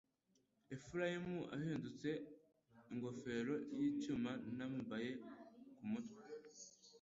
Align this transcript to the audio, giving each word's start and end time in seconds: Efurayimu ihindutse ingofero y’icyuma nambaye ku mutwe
Efurayimu 0.73 1.39
ihindutse 1.57 2.09
ingofero 2.91 3.55
y’icyuma 3.79 4.31
nambaye 4.57 5.09
ku 5.75 5.83
mutwe 5.91 6.23